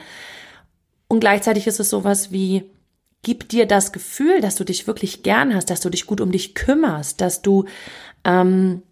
Und 1.08 1.20
gleichzeitig 1.20 1.68
ist 1.68 1.80
es 1.80 1.90
sowas 1.90 2.32
wie, 2.32 2.64
gib 3.24 3.50
dir 3.50 3.66
das 3.66 3.92
Gefühl, 3.92 4.42
dass 4.42 4.56
du 4.56 4.64
dich 4.64 4.86
wirklich 4.86 5.24
gern 5.24 5.56
hast, 5.56 5.70
dass 5.70 5.82
du 5.82 5.90
dich 5.90 6.06
gut 6.06 6.22
um 6.22 6.32
dich 6.32 6.54
kümmerst, 6.54 7.22
dass 7.22 7.42
du, 7.42 7.66
ähm, 8.24 8.84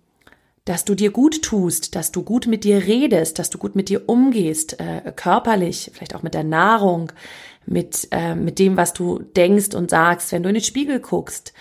dass 0.66 0.86
du 0.86 0.96
dir 0.96 1.12
gut 1.12 1.42
tust, 1.42 1.96
dass 1.96 2.12
du 2.12 2.24
gut 2.24 2.48
mit 2.48 2.64
dir 2.64 2.88
redest, 2.88 3.40
dass 3.40 3.50
du 3.50 3.58
gut 3.58 3.76
mit 3.76 3.90
dir 3.90 4.08
umgehst, 4.08 4.80
äh, 4.80 5.12
körperlich, 5.16 5.92
vielleicht 5.94 6.16
auch 6.16 6.24
mit 6.24 6.34
der 6.34 6.44
Nahrung, 6.44 7.12
mit, 7.66 8.08
äh, 8.12 8.36
mit 8.36 8.58
dem, 8.58 8.78
was 8.78 8.94
du 8.94 9.20
denkst 9.20 9.76
und 9.76 9.90
sagst, 9.90 10.32
wenn 10.32 10.44
du 10.44 10.50
in 10.50 10.56
den 10.56 10.64
Spiegel 10.64 11.00
guckst. 11.00 11.54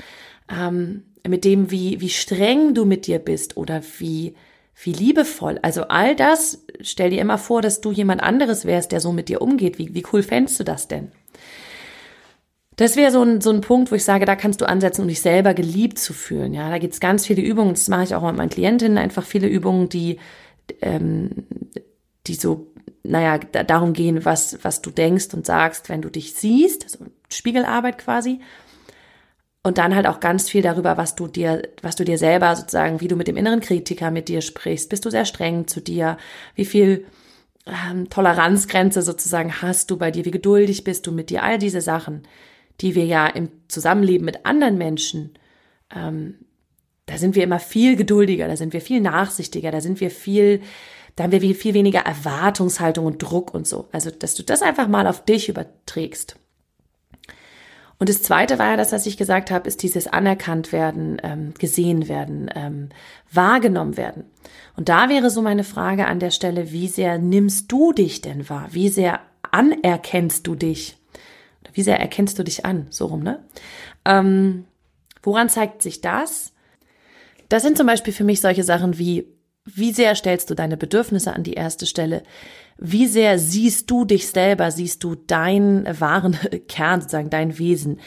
Ähm, 0.49 1.05
mit 1.29 1.45
dem, 1.45 1.71
wie, 1.71 2.00
wie 2.00 2.09
streng 2.09 2.73
du 2.73 2.85
mit 2.85 3.07
dir 3.07 3.19
bist 3.19 3.57
oder 3.57 3.83
wie, 3.99 4.35
wie 4.83 4.93
liebevoll. 4.93 5.59
Also 5.62 5.83
all 5.89 6.17
das, 6.17 6.65
stell 6.81 7.11
dir 7.11 7.21
immer 7.21 7.37
vor, 7.37 7.61
dass 7.62 7.81
du 7.81 7.93
jemand 7.93 8.23
anderes 8.23 8.65
wärst, 8.65 8.93
der 8.93 9.00
so 9.00 9.12
mit 9.12 9.29
dir 9.29 9.43
umgeht. 9.43 9.79
Wie, 9.79 9.95
wie 9.95 10.05
cool 10.12 10.23
fändest 10.23 10.61
du 10.61 10.65
das 10.65 10.89
denn? 10.89 11.12
Das 12.80 12.96
wäre 12.96 13.10
so 13.10 13.22
ein, 13.22 13.42
so 13.42 13.50
ein 13.50 13.60
Punkt, 13.60 13.90
wo 13.90 13.94
ich 13.94 14.04
sage, 14.04 14.25
da 14.25 14.37
kannst 14.37 14.62
du 14.62 14.64
ansetzen, 14.66 15.02
um 15.02 15.08
dich 15.08 15.20
selber 15.20 15.52
geliebt 15.52 15.99
zu 15.99 16.14
fühlen. 16.14 16.54
Ja, 16.54 16.70
da 16.70 16.78
gibt's 16.78 16.99
ganz 16.99 17.26
viele 17.26 17.42
Übungen. 17.42 17.75
Das 17.75 17.88
mache 17.88 18.04
ich 18.04 18.14
auch 18.14 18.22
mit 18.22 18.37
meinen 18.37 18.49
Klientinnen. 18.49 18.96
Einfach 18.96 19.22
viele 19.22 19.49
Übungen, 19.49 19.90
die, 19.90 20.18
ähm, 20.80 21.44
die 22.26 22.37
so, 22.37 22.68
naja, 23.02 23.37
darum 23.37 23.92
gehen, 23.92 24.25
was, 24.25 24.64
was 24.64 24.80
du 24.80 24.90
denkst 24.90 25.34
und 25.34 25.44
sagst, 25.44 25.90
wenn 25.90 26.00
du 26.00 26.08
dich 26.08 26.32
siehst. 26.32 26.84
Also 26.84 27.04
Spiegelarbeit 27.30 27.99
quasi. 27.99 28.40
Und 29.62 29.76
dann 29.76 29.94
halt 29.94 30.06
auch 30.06 30.20
ganz 30.20 30.49
viel 30.49 30.62
darüber, 30.62 30.96
was 30.96 31.16
du 31.16 31.26
dir, 31.26 31.68
was 31.82 31.96
du 31.96 32.04
dir 32.04 32.16
selber 32.16 32.56
sozusagen, 32.56 33.02
wie 33.02 33.08
du 33.08 33.16
mit 33.16 33.28
dem 33.28 33.37
inneren 33.37 33.60
Kritiker 33.60 34.10
mit 34.10 34.28
dir 34.28 34.40
sprichst. 34.40 34.88
Bist 34.88 35.04
du 35.04 35.10
sehr 35.10 35.26
streng 35.26 35.66
zu 35.66 35.82
dir? 35.82 36.16
Wie 36.54 36.64
viel 36.64 37.04
ähm, 37.66 38.08
Toleranzgrenze 38.08 39.02
sozusagen 39.02 39.60
hast 39.60 39.90
du 39.90 39.99
bei 39.99 40.10
dir? 40.10 40.25
Wie 40.25 40.30
geduldig 40.30 40.82
bist 40.82 41.06
du 41.06 41.12
mit 41.12 41.28
dir? 41.28 41.42
All 41.42 41.58
diese 41.58 41.82
Sachen, 41.82 42.22
die 42.80 42.94
wir 42.94 43.04
ja 43.04 43.26
im 43.26 43.50
Zusammenleben 43.68 44.25
mit 44.25 44.46
anderen 44.46 44.78
Menschen, 44.78 45.34
ähm, 45.94 46.34
da 47.06 47.18
sind 47.18 47.34
wir 47.34 47.42
immer 47.42 47.58
viel 47.58 47.96
geduldiger, 47.96 48.46
da 48.46 48.56
sind 48.56 48.72
wir 48.72 48.80
viel 48.80 49.00
nachsichtiger, 49.00 49.70
da 49.70 49.80
sind 49.80 50.00
wir 50.00 50.10
viel, 50.10 50.60
da 51.16 51.25
haben 51.25 51.32
wir 51.32 51.54
viel 51.54 51.75
weniger 51.75 52.00
Erwartungshaltung 52.00 53.04
und 53.04 53.18
Druck 53.18 53.52
und 53.52 53.66
so. 53.66 53.88
Also, 53.90 54.10
dass 54.10 54.34
du 54.34 54.44
das 54.44 54.62
einfach 54.62 54.87
mal 54.87 55.06
auf 55.06 55.25
dich 55.25 55.49
überträgst. 55.49 56.37
Und 57.99 58.08
das 58.08 58.22
Zweite 58.22 58.58
war 58.58 58.70
ja 58.70 58.76
das, 58.78 58.92
was 58.92 59.04
ich 59.04 59.18
gesagt 59.18 59.50
habe, 59.50 59.68
ist 59.68 59.82
dieses 59.82 60.06
anerkannt 60.06 60.72
werden, 60.72 61.20
ähm, 61.22 61.52
gesehen 61.58 62.08
werden, 62.08 62.49
ähm, 62.54 62.88
wahrgenommen 63.30 63.99
werden. 63.99 64.25
Und 64.75 64.88
da 64.88 65.10
wäre 65.10 65.28
so 65.28 65.42
meine 65.42 65.64
Frage 65.64 66.06
an 66.06 66.18
der 66.18 66.30
Stelle, 66.30 66.72
wie 66.72 66.88
sehr 66.88 67.18
nimmst 67.18 67.70
du 67.70 67.92
dich 67.92 68.22
denn 68.22 68.49
wahr? 68.49 68.68
Wie 68.70 68.88
sehr 68.88 69.20
anerkennst 69.50 70.46
du 70.46 70.54
dich? 70.54 71.00
Wie 71.73 71.83
sehr 71.83 72.00
erkennst 72.00 72.39
du 72.39 72.43
dich 72.43 72.65
an? 72.65 72.87
So 72.91 73.07
rum, 73.07 73.23
ne? 73.23 73.45
Ähm, 74.05 74.65
woran 75.23 75.49
zeigt 75.49 75.83
sich 75.83 76.00
das? 76.00 76.53
Das 77.49 77.62
sind 77.62 77.77
zum 77.77 77.87
Beispiel 77.87 78.12
für 78.12 78.25
mich 78.25 78.41
solche 78.41 78.62
Sachen 78.62 78.99
wie, 78.99 79.27
wie 79.65 79.93
sehr 79.93 80.15
stellst 80.15 80.50
du 80.50 80.55
deine 80.55 80.77
Bedürfnisse 80.77 81.35
an 81.35 81.43
die 81.43 81.55
erste 81.55 81.87
Stelle? 81.87 82.23
Wie 82.79 83.07
sehr 83.07 83.39
siehst 83.39 83.91
du 83.91 84.05
dich 84.05 84.29
selber, 84.29 84.71
siehst 84.71 85.05
du 85.05 85.15
deinen 85.15 86.00
wahren 86.00 86.39
Kern, 86.69 87.00
sozusagen 87.00 87.31
dein 87.31 87.59
Wesen, 87.59 88.00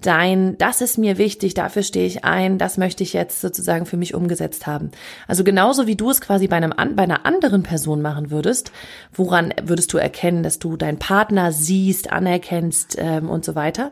dein, 0.00 0.56
das 0.58 0.80
ist 0.80 0.96
mir 0.96 1.18
wichtig, 1.18 1.54
dafür 1.54 1.82
stehe 1.82 2.06
ich 2.06 2.24
ein, 2.24 2.56
das 2.56 2.78
möchte 2.78 3.02
ich 3.02 3.12
jetzt 3.12 3.40
sozusagen 3.40 3.84
für 3.84 3.96
mich 3.96 4.14
umgesetzt 4.14 4.68
haben. 4.68 4.92
Also 5.26 5.42
genauso 5.42 5.88
wie 5.88 5.96
du 5.96 6.08
es 6.10 6.20
quasi 6.20 6.46
bei, 6.46 6.56
einem, 6.56 6.72
bei 6.94 7.02
einer 7.02 7.26
anderen 7.26 7.64
Person 7.64 8.00
machen 8.00 8.30
würdest, 8.30 8.70
woran 9.12 9.52
würdest 9.60 9.92
du 9.92 9.98
erkennen, 9.98 10.44
dass 10.44 10.60
du 10.60 10.76
deinen 10.76 11.00
Partner 11.00 11.50
siehst, 11.50 12.12
anerkennst 12.12 12.94
ähm, 12.96 13.28
und 13.28 13.44
so 13.44 13.56
weiter. 13.56 13.90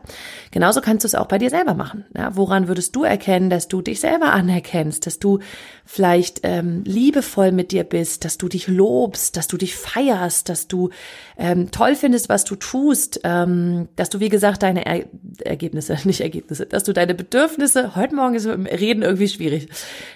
Genauso 0.51 0.79
kannst 0.79 1.03
du 1.03 1.07
es 1.07 1.15
auch 1.15 1.27
bei 1.27 1.39
dir 1.39 1.49
selber 1.49 1.73
machen. 1.73 2.05
Ja? 2.15 2.37
Woran 2.37 2.69
würdest 2.69 2.95
du 2.95 3.03
erkennen, 3.03 3.49
dass 3.49 3.67
du 3.67 3.81
dich 3.81 3.99
selber 3.99 4.31
anerkennst, 4.31 5.07
dass 5.07 5.19
du 5.19 5.39
vielleicht 5.83 6.39
ähm, 6.43 6.83
liebevoll 6.85 7.51
mit 7.51 7.71
dir 7.71 7.83
bist, 7.83 8.23
dass 8.23 8.37
du 8.37 8.47
dich 8.47 8.69
lobst, 8.69 9.35
dass 9.35 9.49
du 9.49 9.57
dich 9.57 9.75
feierst, 9.75 10.47
dass 10.47 10.69
du 10.69 10.89
ähm, 11.37 11.69
toll 11.71 11.95
findest, 11.95 12.29
was 12.29 12.45
du 12.45 12.55
tust, 12.55 13.19
ähm, 13.25 13.89
dass 13.97 14.09
du, 14.09 14.21
wie 14.21 14.29
gesagt, 14.29 14.63
deine 14.63 14.85
er 14.85 15.05
Ergebnisse 15.43 15.96
nicht 16.05 16.21
Ergebnisse, 16.21 16.65
dass 16.65 16.83
du 16.83 16.93
deine 16.93 17.13
Bedürfnisse, 17.13 17.95
heute 17.95 18.15
Morgen 18.15 18.35
ist 18.35 18.45
mit 18.45 18.55
dem 18.55 18.65
Reden 18.65 19.03
irgendwie 19.03 19.27
schwierig, 19.27 19.69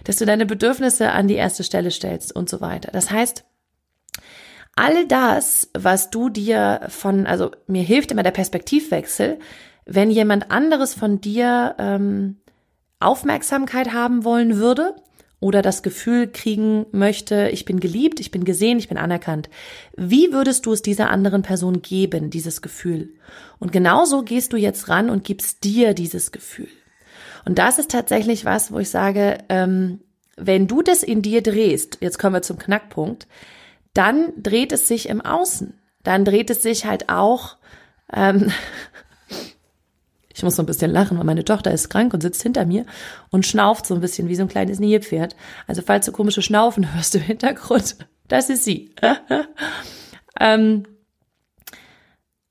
dass 0.03 0.17
du 0.17 0.25
deine 0.25 0.45
Bedürfnisse 0.45 1.11
an 1.11 1.27
die 1.27 1.35
erste 1.35 1.63
Stelle 1.63 1.91
stellst 1.91 2.35
und 2.35 2.49
so 2.49 2.61
weiter. 2.61 2.91
Das 2.91 3.11
heißt, 3.11 3.43
all 4.75 5.05
das, 5.07 5.69
was 5.73 6.09
du 6.09 6.29
dir 6.29 6.81
von, 6.89 7.25
also 7.25 7.51
mir 7.67 7.83
hilft 7.83 8.11
immer 8.11 8.23
der 8.23 8.31
Perspektivwechsel, 8.31 9.39
wenn 9.85 10.11
jemand 10.11 10.51
anderes 10.51 10.93
von 10.93 11.21
dir 11.21 11.75
ähm, 11.77 12.37
Aufmerksamkeit 12.99 13.93
haben 13.93 14.23
wollen 14.23 14.57
würde, 14.57 14.95
oder 15.41 15.61
das 15.61 15.83
Gefühl 15.83 16.27
kriegen 16.27 16.85
möchte, 16.91 17.49
ich 17.49 17.65
bin 17.65 17.81
geliebt, 17.81 18.19
ich 18.19 18.31
bin 18.31 18.45
gesehen, 18.45 18.77
ich 18.77 18.87
bin 18.87 18.97
anerkannt. 18.97 19.49
Wie 19.97 20.31
würdest 20.31 20.65
du 20.65 20.71
es 20.71 20.83
dieser 20.83 21.09
anderen 21.09 21.41
Person 21.41 21.81
geben, 21.81 22.29
dieses 22.29 22.61
Gefühl? 22.61 23.09
Und 23.59 23.73
genauso 23.73 24.21
gehst 24.21 24.53
du 24.53 24.57
jetzt 24.57 24.87
ran 24.87 25.09
und 25.09 25.23
gibst 25.23 25.63
dir 25.63 25.93
dieses 25.95 26.31
Gefühl. 26.31 26.69
Und 27.43 27.57
das 27.57 27.79
ist 27.79 27.89
tatsächlich 27.89 28.45
was, 28.45 28.71
wo 28.71 28.77
ich 28.77 28.91
sage, 28.91 29.39
ähm, 29.49 30.01
wenn 30.37 30.67
du 30.67 30.83
das 30.83 31.01
in 31.01 31.23
dir 31.23 31.41
drehst, 31.41 31.97
jetzt 32.01 32.19
kommen 32.19 32.35
wir 32.35 32.43
zum 32.43 32.59
Knackpunkt, 32.59 33.27
dann 33.95 34.31
dreht 34.37 34.71
es 34.71 34.87
sich 34.87 35.09
im 35.09 35.21
Außen. 35.21 35.73
Dann 36.03 36.23
dreht 36.23 36.51
es 36.51 36.61
sich 36.61 36.85
halt 36.85 37.09
auch 37.09 37.57
ähm, 38.13 38.51
ich 40.41 40.43
muss 40.43 40.55
so 40.55 40.63
ein 40.63 40.65
bisschen 40.65 40.89
lachen, 40.89 41.19
weil 41.19 41.23
meine 41.23 41.45
Tochter 41.45 41.71
ist 41.71 41.89
krank 41.89 42.15
und 42.15 42.21
sitzt 42.21 42.41
hinter 42.41 42.65
mir 42.65 42.87
und 43.29 43.45
schnauft 43.45 43.85
so 43.85 43.93
ein 43.93 44.01
bisschen 44.01 44.27
wie 44.27 44.35
so 44.35 44.41
ein 44.41 44.47
kleines 44.47 44.79
Nilpferd. 44.79 45.35
Also 45.67 45.83
falls 45.83 46.07
du 46.07 46.11
komische 46.11 46.41
Schnaufen 46.41 46.91
hörst 46.95 47.13
im 47.13 47.21
Hintergrund, 47.21 47.95
das 48.27 48.49
ist 48.49 48.63
sie. 48.63 48.95
ähm, 50.39 50.87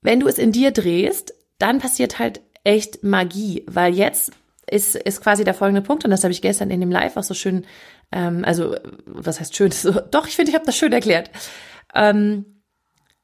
wenn 0.03 0.21
du 0.21 0.29
es 0.29 0.39
in 0.39 0.53
dir 0.53 0.71
drehst, 0.71 1.35
dann 1.59 1.81
passiert 1.81 2.21
halt 2.21 2.43
echt 2.63 3.03
Magie, 3.03 3.65
weil 3.67 3.93
jetzt 3.93 4.31
ist, 4.71 4.95
ist 4.95 5.21
quasi 5.21 5.43
der 5.43 5.55
folgende 5.55 5.83
Punkt, 5.83 6.05
und 6.05 6.13
das 6.13 6.23
habe 6.23 6.31
ich 6.31 6.43
gestern 6.43 6.71
in 6.71 6.79
dem 6.79 6.93
Live 6.93 7.17
auch 7.17 7.25
so 7.25 7.35
schön, 7.35 7.67
ähm, 8.13 8.45
also 8.45 8.77
was 9.05 9.41
heißt 9.41 9.57
schön? 9.57 9.73
Doch, 10.13 10.29
ich 10.29 10.37
finde, 10.37 10.51
ich 10.51 10.55
habe 10.55 10.67
das 10.67 10.77
schön 10.77 10.93
erklärt. 10.93 11.33
Ähm, 11.93 12.63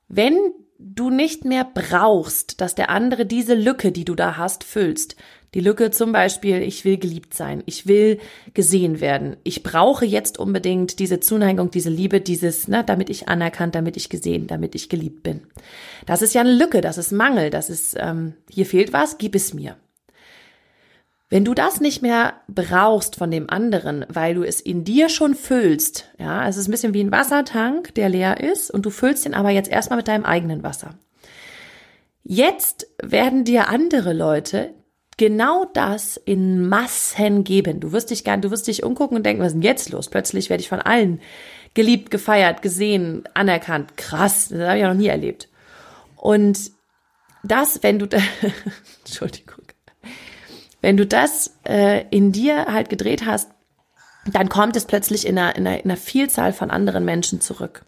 wenn 0.09 0.37
du 0.79 1.11
nicht 1.11 1.45
mehr 1.45 1.65
brauchst, 1.65 2.61
dass 2.61 2.75
der 2.75 2.91
andere 2.91 3.27
diese 3.27 3.55
Lücke, 3.55 3.93
die 3.93 4.05
du 4.05 4.15
da 4.15 4.37
hast, 4.37 4.65
füllst. 4.65 5.17
Die 5.55 5.61
Lücke 5.61 5.91
zum 5.91 6.13
Beispiel, 6.13 6.61
ich 6.61 6.85
will 6.85 6.99
geliebt 6.99 7.33
sein, 7.33 7.63
ich 7.65 7.87
will 7.87 8.19
gesehen 8.53 9.01
werden, 9.01 9.37
ich 9.43 9.63
brauche 9.63 10.05
jetzt 10.05 10.39
unbedingt 10.39 10.99
diese 10.99 11.21
Zuneigung, 11.21 11.71
diese 11.71 11.89
Liebe, 11.89 12.21
dieses, 12.21 12.69
ne, 12.69 12.85
damit 12.85 13.09
ich 13.09 13.29
anerkannt, 13.29 13.75
damit 13.75 13.97
ich 13.97 14.11
gesehen, 14.11 14.49
damit 14.49 14.75
ich 14.75 14.91
geliebt 14.91 15.23
bin. 15.23 15.43
Das 16.05 16.21
ist 16.21 16.35
ja 16.35 16.43
eine 16.43 16.53
Lücke, 16.53 16.83
das 16.83 16.99
ist 16.99 17.13
Mangel, 17.13 17.49
das 17.49 17.71
ist, 17.71 17.97
ähm, 17.99 18.35
hier 18.51 18.67
fehlt 18.67 18.93
was, 18.93 19.17
gib 19.17 19.35
es 19.35 19.55
mir. 19.55 19.77
Wenn 21.29 21.45
du 21.45 21.55
das 21.55 21.81
nicht 21.81 22.03
mehr 22.03 22.35
brauchst 22.47 23.17
von 23.17 23.33
dem 23.33 23.51
anderen, 23.51 24.07
weil 24.09 24.35
du 24.35 24.45
es 24.45 24.61
in 24.61 24.85
dir 24.85 25.09
schon 25.09 25.35
füllst, 25.35 26.13
ja, 26.19 26.47
es 26.49 26.57
ist 26.57 26.69
ein 26.69 26.71
bisschen 26.71 26.95
wie 26.95 27.03
ein 27.03 27.11
Wassertank, 27.11 27.95
der 27.95 28.09
leer 28.09 28.41
ist 28.41 28.71
und 28.71 28.87
du 28.87 28.91
füllst 28.91 29.27
ihn 29.27 29.35
aber 29.35 29.51
jetzt 29.51 29.71
erstmal 29.71 29.97
mit 29.97 30.07
deinem 30.07 30.25
eigenen 30.25 30.63
Wasser. 30.63 30.95
Jetzt 32.23 32.87
werden 33.03 33.45
dir 33.45 33.69
andere 33.69 34.13
Leute 34.13 34.75
genau 35.17 35.65
das 35.65 36.17
in 36.17 36.69
Massen 36.69 37.43
geben. 37.43 37.81
Du 37.81 37.93
wirst 37.93 38.11
dich 38.11 38.23
gar, 38.23 38.37
du 38.37 38.51
wirst 38.51 38.69
dich 38.69 38.85
umgucken 38.85 39.17
und 39.17 39.27
denken, 39.27 39.43
was 39.43 39.49
ist 39.49 39.55
denn 39.55 39.63
jetzt 39.63 39.91
los? 39.91 40.09
Plötzlich 40.09 40.51
werde 40.51 40.61
ich 40.61 40.69
von 40.69 40.81
allen 40.81 41.21
geliebt, 41.75 42.11
gefeiert, 42.11 42.63
gesehen, 42.63 43.25
anerkannt. 43.35 43.97
Krass, 43.97 44.49
das 44.49 44.61
habe 44.61 44.77
ich 44.77 44.83
ja 44.83 44.89
noch 44.89 44.99
nie 44.99 45.09
erlebt. 45.09 45.49
Und 46.17 46.71
das, 47.43 47.83
wenn 47.83 47.99
du, 47.99 48.07
Entschuldigung, 49.05 49.65
wenn 50.87 50.97
du 50.97 51.05
das 51.05 51.51
äh, 51.69 52.05
in 52.11 52.31
dir 52.31 52.67
halt 52.67 52.89
gedreht 52.89 53.27
hast, 53.27 53.51
dann 54.25 54.49
kommt 54.49 54.77
es 54.77 54.85
plötzlich 54.85 55.27
in 55.27 55.37
einer, 55.37 55.57
in, 55.57 55.67
einer, 55.67 55.79
in 55.83 55.91
einer 55.91 55.97
Vielzahl 55.97 56.53
von 56.53 56.71
anderen 56.71 57.05
Menschen 57.05 57.41
zurück. 57.41 57.85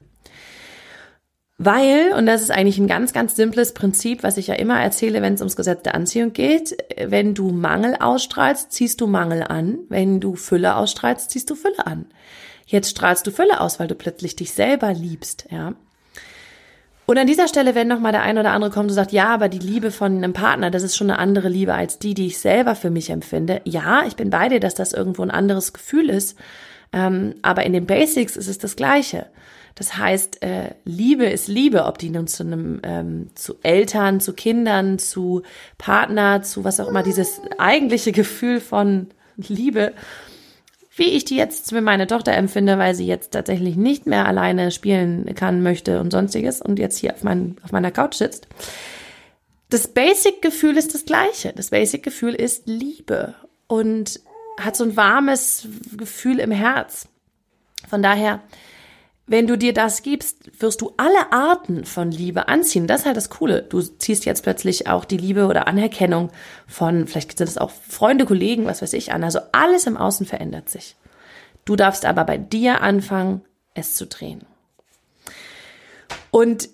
Weil, 1.58 2.12
und 2.16 2.26
das 2.26 2.42
ist 2.42 2.50
eigentlich 2.50 2.78
ein 2.78 2.88
ganz, 2.88 3.12
ganz 3.12 3.36
simples 3.36 3.72
Prinzip, 3.72 4.24
was 4.24 4.36
ich 4.36 4.48
ja 4.48 4.54
immer 4.54 4.82
erzähle, 4.82 5.22
wenn 5.22 5.34
es 5.34 5.40
ums 5.40 5.54
Gesetz 5.54 5.84
der 5.84 5.94
Anziehung 5.94 6.32
geht, 6.32 6.76
wenn 6.96 7.34
du 7.34 7.52
Mangel 7.52 7.94
ausstrahlst, 7.94 8.72
ziehst 8.72 9.00
du 9.00 9.06
Mangel 9.06 9.44
an. 9.44 9.78
Wenn 9.88 10.18
du 10.18 10.34
Fülle 10.34 10.74
ausstrahlst, 10.74 11.30
ziehst 11.30 11.50
du 11.50 11.54
Fülle 11.54 11.86
an. 11.86 12.06
Jetzt 12.66 12.90
strahlst 12.90 13.24
du 13.28 13.30
Fülle 13.30 13.60
aus, 13.60 13.78
weil 13.78 13.86
du 13.86 13.94
plötzlich 13.94 14.34
dich 14.34 14.52
selber 14.52 14.92
liebst, 14.92 15.46
ja. 15.52 15.74
Und 17.08 17.16
an 17.16 17.26
dieser 17.26 17.48
Stelle, 17.48 17.74
wenn 17.74 17.88
nochmal 17.88 18.12
der 18.12 18.20
ein 18.20 18.36
oder 18.36 18.50
andere 18.50 18.70
kommt 18.70 18.90
und 18.90 18.94
sagt, 18.94 19.12
ja, 19.12 19.28
aber 19.28 19.48
die 19.48 19.60
Liebe 19.60 19.90
von 19.90 20.18
einem 20.18 20.34
Partner, 20.34 20.70
das 20.70 20.82
ist 20.82 20.94
schon 20.94 21.08
eine 21.08 21.18
andere 21.18 21.48
Liebe 21.48 21.72
als 21.72 21.98
die, 21.98 22.12
die 22.12 22.26
ich 22.26 22.38
selber 22.38 22.74
für 22.74 22.90
mich 22.90 23.08
empfinde. 23.08 23.62
Ja, 23.64 24.02
ich 24.06 24.14
bin 24.14 24.28
bei 24.28 24.50
dir, 24.50 24.60
dass 24.60 24.74
das 24.74 24.92
irgendwo 24.92 25.22
ein 25.22 25.30
anderes 25.30 25.72
Gefühl 25.72 26.10
ist. 26.10 26.38
Ähm, 26.92 27.36
aber 27.40 27.64
in 27.64 27.72
den 27.72 27.86
Basics 27.86 28.36
ist 28.36 28.46
es 28.46 28.58
das 28.58 28.76
Gleiche. 28.76 29.24
Das 29.74 29.96
heißt, 29.96 30.42
äh, 30.42 30.74
Liebe 30.84 31.24
ist 31.24 31.48
Liebe, 31.48 31.86
ob 31.86 31.96
die 31.96 32.10
nun 32.10 32.26
zu 32.26 32.42
einem, 32.42 32.80
ähm, 32.82 33.30
zu 33.34 33.54
Eltern, 33.62 34.20
zu 34.20 34.34
Kindern, 34.34 34.98
zu 34.98 35.40
Partner, 35.78 36.42
zu 36.42 36.62
was 36.62 36.78
auch 36.78 36.88
immer, 36.88 37.02
dieses 37.02 37.40
eigentliche 37.56 38.12
Gefühl 38.12 38.60
von 38.60 39.06
Liebe 39.38 39.94
wie 40.98 41.10
ich 41.10 41.24
die 41.24 41.36
jetzt 41.36 41.72
mit 41.72 41.84
meiner 41.84 42.06
Tochter 42.06 42.32
empfinde, 42.32 42.78
weil 42.78 42.94
sie 42.94 43.06
jetzt 43.06 43.32
tatsächlich 43.32 43.76
nicht 43.76 44.06
mehr 44.06 44.26
alleine 44.26 44.70
spielen 44.70 45.32
kann, 45.34 45.62
möchte 45.62 46.00
und 46.00 46.10
sonstiges 46.10 46.60
und 46.60 46.78
jetzt 46.78 46.98
hier 46.98 47.14
auf, 47.14 47.22
mein, 47.22 47.56
auf 47.62 47.72
meiner 47.72 47.90
Couch 47.90 48.14
sitzt. 48.14 48.48
Das 49.70 49.88
Basic-Gefühl 49.88 50.76
ist 50.76 50.94
das 50.94 51.04
gleiche. 51.04 51.52
Das 51.52 51.70
Basic-Gefühl 51.70 52.34
ist 52.34 52.66
Liebe 52.66 53.34
und 53.66 54.20
hat 54.58 54.76
so 54.76 54.84
ein 54.84 54.96
warmes 54.96 55.68
Gefühl 55.96 56.40
im 56.40 56.50
Herz. 56.50 57.08
Von 57.88 58.02
daher 58.02 58.40
wenn 59.28 59.46
du 59.46 59.56
dir 59.56 59.74
das 59.74 60.02
gibst, 60.02 60.60
wirst 60.60 60.80
du 60.80 60.94
alle 60.96 61.32
Arten 61.32 61.84
von 61.84 62.10
Liebe 62.10 62.48
anziehen. 62.48 62.86
Das 62.86 63.00
ist 63.00 63.06
halt 63.06 63.16
das 63.16 63.30
Coole. 63.30 63.62
Du 63.62 63.80
ziehst 63.80 64.24
jetzt 64.24 64.42
plötzlich 64.42 64.86
auch 64.86 65.04
die 65.04 65.18
Liebe 65.18 65.46
oder 65.46 65.68
Anerkennung 65.68 66.30
von, 66.66 67.06
vielleicht 67.06 67.36
sind 67.36 67.48
es 67.48 67.58
auch 67.58 67.70
Freunde, 67.70 68.24
Kollegen, 68.24 68.66
was 68.66 68.82
weiß 68.82 68.94
ich 68.94 69.12
an. 69.12 69.22
Also 69.22 69.40
alles 69.52 69.86
im 69.86 69.96
Außen 69.96 70.26
verändert 70.26 70.70
sich. 70.70 70.96
Du 71.66 71.76
darfst 71.76 72.06
aber 72.06 72.24
bei 72.24 72.38
dir 72.38 72.80
anfangen, 72.80 73.42
es 73.74 73.94
zu 73.94 74.06
drehen. 74.06 74.46
Und 76.30 76.70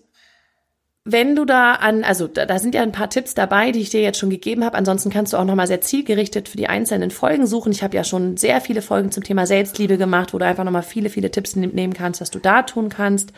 wenn 1.04 1.37
du 1.37 1.44
da 1.44 1.73
an, 1.73 2.02
also 2.02 2.26
da, 2.26 2.46
da, 2.46 2.58
sind 2.58 2.75
ja 2.75 2.82
ein 2.82 2.92
paar 2.92 3.11
Tipps 3.11 3.34
dabei, 3.34 3.73
die 3.73 3.80
ich 3.80 3.90
dir 3.90 4.00
jetzt 4.00 4.18
schon 4.18 4.30
gegeben 4.30 4.64
habe. 4.64 4.78
Ansonsten 4.78 5.11
kannst 5.11 5.32
du 5.32 5.37
auch 5.37 5.44
nochmal 5.44 5.66
sehr 5.66 5.82
zielgerichtet 5.82 6.49
für 6.49 6.56
die 6.56 6.68
einzelnen 6.68 7.11
Folgen 7.11 7.46
suchen. 7.46 7.73
Ich 7.73 7.82
habe 7.82 7.94
ja 7.94 8.04
schon 8.04 8.38
sehr 8.38 8.62
viele 8.62 8.80
Folgen 8.80 9.11
zum 9.11 9.23
Thema 9.23 9.46
Selbstliebe 9.46 9.99
gemacht, 9.99 10.32
wo 10.32 10.38
du 10.38 10.46
einfach 10.46 10.64
nochmal 10.64 10.82
viele, 10.82 11.11
viele 11.11 11.30
Tipps 11.30 11.56
nehmen 11.56 11.92
kannst, 11.92 12.23
was 12.23 12.30
du 12.30 12.38
da 12.38 12.62
tun 12.62 12.88
kannst. 12.88 13.32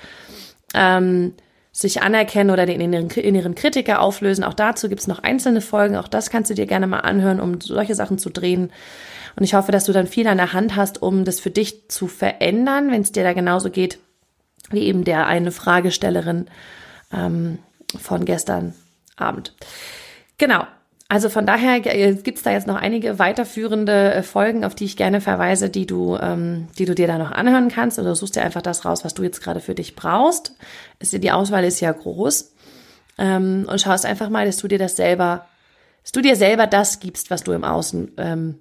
Ähm, 0.74 1.34
sich 1.72 2.02
anerkennen 2.02 2.50
oder 2.50 2.64
den 2.66 2.80
inneren, 2.80 3.10
inneren 3.10 3.54
Kritiker 3.54 4.00
auflösen. 4.00 4.44
Auch 4.44 4.54
dazu 4.54 4.88
gibt's 4.88 5.08
noch 5.08 5.18
einzelne 5.24 5.60
Folgen. 5.60 5.96
Auch 5.96 6.08
das 6.08 6.30
kannst 6.30 6.50
du 6.50 6.54
dir 6.54 6.66
gerne 6.66 6.86
mal 6.86 7.00
anhören, 7.00 7.40
um 7.40 7.60
solche 7.60 7.94
Sachen 7.94 8.18
zu 8.18 8.30
drehen. 8.30 8.70
Und 9.34 9.44
ich 9.44 9.54
hoffe, 9.54 9.72
dass 9.72 9.84
du 9.84 9.92
dann 9.92 10.06
viel 10.06 10.26
an 10.28 10.38
der 10.38 10.54
Hand 10.54 10.76
hast, 10.76 11.02
um 11.02 11.24
das 11.24 11.40
für 11.40 11.50
dich 11.50 11.88
zu 11.88 12.06
verändern, 12.06 12.90
wenn 12.90 13.02
es 13.02 13.12
dir 13.12 13.24
da 13.24 13.32
genauso 13.32 13.70
geht 13.70 13.98
wie 14.70 14.80
eben 14.80 15.04
der 15.04 15.26
eine 15.26 15.52
Fragestellerin 15.52 16.46
ähm, 17.12 17.58
von 17.98 18.24
gestern 18.24 18.74
Abend. 19.16 19.54
Genau. 20.38 20.64
Also 21.08 21.28
von 21.28 21.46
daher 21.46 21.86
äh, 21.86 22.14
gibt's 22.14 22.42
da 22.42 22.50
jetzt 22.50 22.66
noch 22.66 22.74
einige 22.74 23.20
weiterführende 23.20 24.12
äh, 24.12 24.22
Folgen, 24.24 24.64
auf 24.64 24.74
die 24.74 24.86
ich 24.86 24.96
gerne 24.96 25.20
verweise, 25.20 25.70
die 25.70 25.86
du, 25.86 26.16
ähm, 26.16 26.66
die 26.78 26.84
du 26.84 26.96
dir 26.96 27.06
da 27.06 27.16
noch 27.16 27.30
anhören 27.30 27.68
kannst. 27.68 27.98
Oder 28.00 28.16
suchst 28.16 28.34
dir 28.34 28.42
einfach 28.42 28.62
das 28.62 28.84
raus, 28.84 29.04
was 29.04 29.14
du 29.14 29.22
jetzt 29.22 29.40
gerade 29.40 29.60
für 29.60 29.76
dich 29.76 29.94
brauchst. 29.94 30.54
Die 31.00 31.30
Auswahl 31.30 31.64
ist 31.64 31.80
ja 31.80 31.92
groß. 31.92 32.54
Ähm, 33.18 33.66
und 33.70 33.80
schaust 33.80 34.04
einfach 34.04 34.28
mal, 34.30 34.46
dass 34.46 34.56
du 34.56 34.66
dir 34.66 34.78
das 34.78 34.96
selber, 34.96 35.46
dass 36.02 36.12
du 36.12 36.22
dir 36.22 36.34
selber 36.34 36.66
das 36.66 36.98
gibst, 36.98 37.30
was 37.30 37.44
du 37.44 37.52
im 37.52 37.62
Außen 37.62 38.12
ähm, 38.16 38.58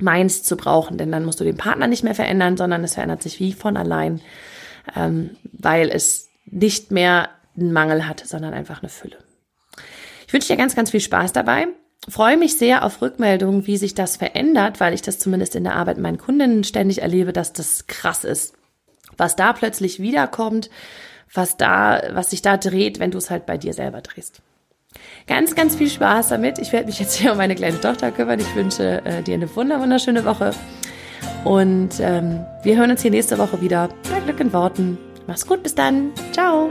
meinst 0.00 0.46
zu 0.46 0.56
brauchen. 0.56 0.96
Denn 0.96 1.12
dann 1.12 1.26
musst 1.26 1.40
du 1.40 1.44
den 1.44 1.58
Partner 1.58 1.86
nicht 1.86 2.02
mehr 2.02 2.14
verändern, 2.14 2.56
sondern 2.56 2.82
es 2.82 2.94
verändert 2.94 3.22
sich 3.22 3.40
wie 3.40 3.52
von 3.52 3.76
allein, 3.76 4.22
ähm, 4.96 5.36
weil 5.52 5.90
es 5.90 6.28
nicht 6.46 6.90
mehr 6.90 7.28
einen 7.56 7.72
Mangel 7.72 8.06
hat, 8.06 8.22
sondern 8.26 8.54
einfach 8.54 8.82
eine 8.82 8.88
Fülle. 8.88 9.18
Ich 10.26 10.32
wünsche 10.32 10.48
dir 10.48 10.56
ganz, 10.56 10.74
ganz 10.74 10.90
viel 10.90 11.00
Spaß 11.00 11.32
dabei. 11.32 11.68
Freue 12.08 12.36
mich 12.36 12.58
sehr 12.58 12.84
auf 12.84 13.00
Rückmeldungen, 13.00 13.66
wie 13.66 13.76
sich 13.78 13.94
das 13.94 14.16
verändert, 14.16 14.78
weil 14.78 14.92
ich 14.92 15.02
das 15.02 15.18
zumindest 15.18 15.56
in 15.56 15.64
der 15.64 15.74
Arbeit 15.74 15.98
meinen 15.98 16.18
Kundinnen 16.18 16.64
ständig 16.64 17.00
erlebe, 17.00 17.32
dass 17.32 17.52
das 17.52 17.86
krass 17.86 18.24
ist. 18.24 18.54
Was 19.16 19.36
da 19.36 19.52
plötzlich 19.52 20.00
wiederkommt, 20.00 20.70
was 21.32 21.56
da, 21.56 22.02
was 22.12 22.30
sich 22.30 22.42
da 22.42 22.56
dreht, 22.56 22.98
wenn 22.98 23.10
du 23.10 23.18
es 23.18 23.30
halt 23.30 23.46
bei 23.46 23.56
dir 23.56 23.72
selber 23.72 24.02
drehst. 24.02 24.42
Ganz, 25.26 25.54
ganz 25.54 25.76
viel 25.76 25.88
Spaß 25.88 26.28
damit. 26.28 26.58
Ich 26.58 26.72
werde 26.72 26.86
mich 26.86 27.00
jetzt 27.00 27.14
hier 27.14 27.32
um 27.32 27.38
meine 27.38 27.54
kleine 27.54 27.80
Tochter 27.80 28.12
kümmern. 28.12 28.38
Ich 28.38 28.54
wünsche 28.54 29.04
äh, 29.04 29.22
dir 29.22 29.34
eine 29.34 29.54
wunderschöne 29.54 30.24
Woche. 30.24 30.52
Und 31.44 32.00
ähm, 32.00 32.44
wir 32.62 32.76
hören 32.76 32.90
uns 32.90 33.02
hier 33.02 33.10
nächste 33.10 33.38
Woche 33.38 33.60
wieder 33.60 33.88
bei 34.10 34.20
Glück 34.20 34.40
in 34.40 34.52
Worten. 34.52 34.98
Mach's 35.26 35.46
gut, 35.46 35.62
bis 35.62 35.74
dann. 35.74 36.12
Ciao. 36.32 36.70